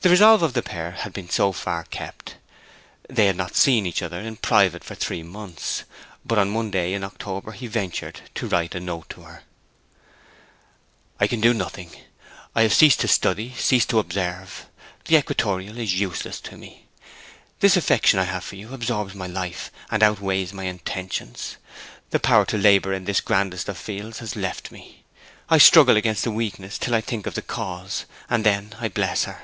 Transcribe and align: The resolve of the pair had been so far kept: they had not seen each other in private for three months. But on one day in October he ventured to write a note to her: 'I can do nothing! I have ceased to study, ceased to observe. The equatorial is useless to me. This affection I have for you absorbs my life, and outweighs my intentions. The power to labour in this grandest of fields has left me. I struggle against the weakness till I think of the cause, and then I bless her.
The 0.00 0.10
resolve 0.10 0.42
of 0.42 0.52
the 0.52 0.62
pair 0.62 0.90
had 0.90 1.14
been 1.14 1.30
so 1.30 1.50
far 1.52 1.84
kept: 1.84 2.34
they 3.08 3.24
had 3.24 3.38
not 3.38 3.56
seen 3.56 3.86
each 3.86 4.02
other 4.02 4.20
in 4.20 4.36
private 4.36 4.84
for 4.84 4.94
three 4.94 5.22
months. 5.22 5.84
But 6.26 6.36
on 6.38 6.52
one 6.52 6.70
day 6.70 6.92
in 6.92 7.02
October 7.02 7.52
he 7.52 7.66
ventured 7.68 8.20
to 8.34 8.46
write 8.46 8.74
a 8.74 8.80
note 8.80 9.08
to 9.08 9.22
her: 9.22 9.44
'I 11.20 11.26
can 11.28 11.40
do 11.40 11.54
nothing! 11.54 11.90
I 12.54 12.60
have 12.64 12.74
ceased 12.74 13.00
to 13.00 13.08
study, 13.08 13.54
ceased 13.56 13.88
to 13.88 13.98
observe. 13.98 14.66
The 15.06 15.16
equatorial 15.16 15.78
is 15.78 15.98
useless 15.98 16.38
to 16.42 16.58
me. 16.58 16.84
This 17.60 17.74
affection 17.74 18.18
I 18.18 18.24
have 18.24 18.44
for 18.44 18.56
you 18.56 18.74
absorbs 18.74 19.14
my 19.14 19.26
life, 19.26 19.72
and 19.90 20.02
outweighs 20.02 20.52
my 20.52 20.64
intentions. 20.64 21.56
The 22.10 22.20
power 22.20 22.44
to 22.44 22.58
labour 22.58 22.92
in 22.92 23.06
this 23.06 23.22
grandest 23.22 23.70
of 23.70 23.78
fields 23.78 24.18
has 24.18 24.36
left 24.36 24.70
me. 24.70 25.02
I 25.48 25.56
struggle 25.56 25.96
against 25.96 26.24
the 26.24 26.30
weakness 26.30 26.76
till 26.76 26.94
I 26.94 27.00
think 27.00 27.26
of 27.26 27.32
the 27.32 27.40
cause, 27.40 28.04
and 28.28 28.44
then 28.44 28.74
I 28.78 28.88
bless 28.88 29.24
her. 29.24 29.40